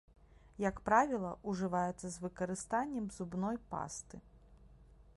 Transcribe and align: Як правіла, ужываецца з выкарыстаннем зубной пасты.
Як 0.63 0.79
правіла, 0.87 1.33
ужываецца 1.53 2.07
з 2.15 2.25
выкарыстаннем 2.25 3.05
зубной 3.19 3.57
пасты. 3.75 4.17